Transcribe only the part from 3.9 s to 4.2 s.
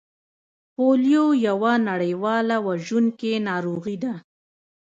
ده